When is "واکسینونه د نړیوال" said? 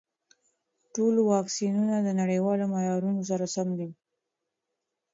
1.31-2.59